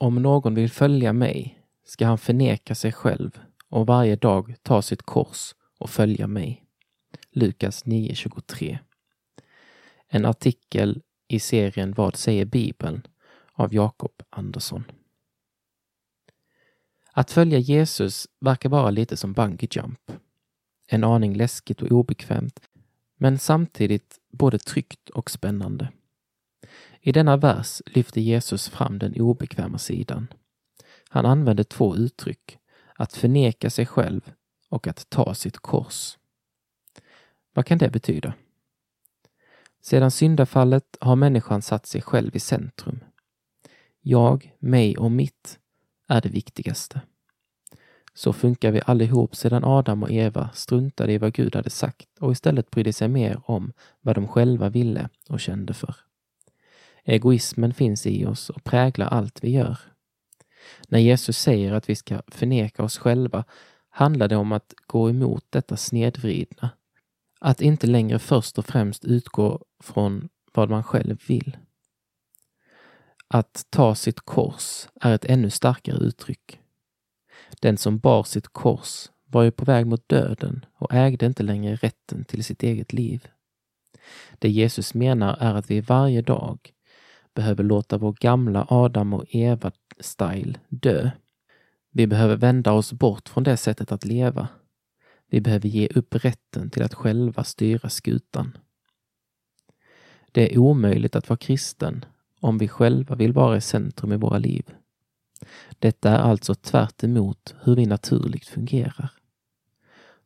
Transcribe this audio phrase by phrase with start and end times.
[0.00, 5.02] om någon vill följa mig ska han förneka sig själv och varje dag ta sitt
[5.02, 6.64] kors och följa mig.
[7.32, 8.78] Lukas 9.23
[10.08, 13.06] En artikel i serien Vad säger Bibeln?
[13.52, 14.84] av Jakob Andersson.
[17.12, 20.12] Att följa Jesus verkar vara lite som bungee jump.
[20.86, 22.60] En aning läskigt och obekvämt,
[23.16, 25.92] men samtidigt både tryggt och spännande.
[27.00, 30.26] I denna vers lyfter Jesus fram den obekväma sidan.
[31.08, 32.58] Han använder två uttryck,
[32.94, 34.32] att förneka sig själv
[34.68, 36.18] och att ta sitt kors.
[37.54, 38.34] Vad kan det betyda?
[39.82, 43.04] Sedan syndafallet har människan satt sig själv i centrum.
[44.00, 45.58] Jag, mig och mitt
[46.08, 47.00] är det viktigaste.
[48.14, 52.32] Så funkar vi allihop sedan Adam och Eva struntade i vad Gud hade sagt och
[52.32, 55.94] istället brydde sig mer om vad de själva ville och kände för.
[57.04, 59.78] Egoismen finns i oss och präglar allt vi gör.
[60.88, 63.44] När Jesus säger att vi ska förneka oss själva
[63.90, 66.70] handlar det om att gå emot detta snedvridna.
[67.40, 71.56] Att inte längre först och främst utgå från vad man själv vill.
[73.28, 76.60] Att ta sitt kors är ett ännu starkare uttryck.
[77.60, 81.76] Den som bar sitt kors var ju på väg mot döden och ägde inte längre
[81.76, 83.28] rätten till sitt eget liv.
[84.38, 86.72] Det Jesus menar är att vi varje dag
[87.40, 91.10] behöver låta vår gamla Adam och Eva-style dö.
[91.90, 94.48] Vi behöver vända oss bort från det sättet att leva.
[95.30, 98.56] Vi behöver ge upp rätten till att själva styra skutan.
[100.32, 102.04] Det är omöjligt att vara kristen
[102.40, 104.64] om vi själva vill vara i centrum i våra liv.
[105.78, 107.02] Detta är alltså tvärt
[107.62, 109.10] hur vi naturligt fungerar.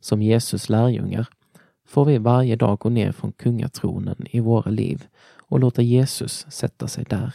[0.01, 1.29] Som Jesus lärjungar
[1.87, 6.89] får vi varje dag gå ner från kungatronen i våra liv och låta Jesus sätta
[6.89, 7.35] sig där.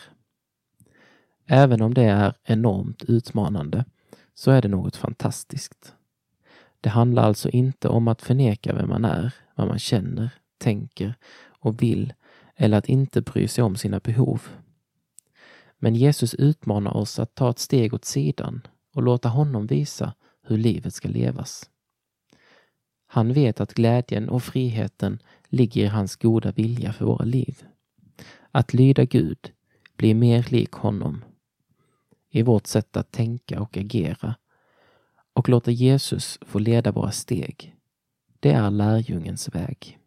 [1.46, 3.86] Även om det är enormt utmanande
[4.34, 5.94] så är det något fantastiskt.
[6.82, 11.14] Det handlar alltså inte om att förneka vem man är, vad man känner, tänker
[11.60, 12.14] och vill
[12.56, 14.48] eller att inte bry sig om sina behov.
[15.78, 18.62] Men Jesus utmanar oss att ta ett steg åt sidan
[18.94, 21.70] och låta honom visa hur livet ska levas.
[23.12, 27.64] Han vet att glädjen och friheten ligger i hans goda vilja för våra liv.
[28.52, 29.52] Att lyda Gud,
[29.96, 31.24] blir mer lik honom
[32.30, 34.36] i vårt sätt att tänka och agera
[35.34, 37.76] och låta Jesus få leda våra steg.
[38.40, 39.99] Det är lärjungens väg.